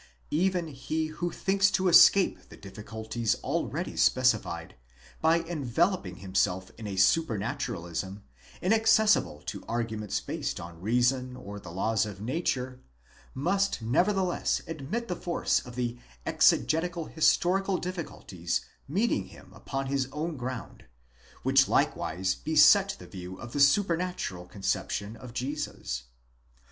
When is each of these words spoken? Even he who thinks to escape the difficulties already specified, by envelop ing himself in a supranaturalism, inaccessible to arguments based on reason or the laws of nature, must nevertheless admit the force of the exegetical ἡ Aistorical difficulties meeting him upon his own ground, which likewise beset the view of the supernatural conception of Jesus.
Even 0.31 0.65
he 0.69 1.05
who 1.13 1.29
thinks 1.29 1.69
to 1.69 1.87
escape 1.87 2.49
the 2.49 2.57
difficulties 2.57 3.35
already 3.43 3.95
specified, 3.95 4.73
by 5.21 5.37
envelop 5.41 6.07
ing 6.07 6.15
himself 6.15 6.71
in 6.79 6.87
a 6.87 6.95
supranaturalism, 6.95 8.23
inaccessible 8.63 9.43
to 9.45 9.63
arguments 9.67 10.19
based 10.19 10.59
on 10.59 10.81
reason 10.81 11.35
or 11.35 11.59
the 11.59 11.69
laws 11.69 12.07
of 12.07 12.19
nature, 12.19 12.79
must 13.35 13.79
nevertheless 13.83 14.63
admit 14.65 15.07
the 15.07 15.15
force 15.15 15.59
of 15.63 15.75
the 15.75 15.99
exegetical 16.25 17.05
ἡ 17.09 17.13
Aistorical 17.15 17.79
difficulties 17.79 18.61
meeting 18.87 19.25
him 19.25 19.53
upon 19.53 19.85
his 19.85 20.07
own 20.11 20.35
ground, 20.35 20.85
which 21.43 21.67
likewise 21.69 22.33
beset 22.33 22.95
the 22.97 23.05
view 23.05 23.37
of 23.39 23.53
the 23.53 23.59
supernatural 23.59 24.47
conception 24.47 25.15
of 25.15 25.31
Jesus. 25.31 26.05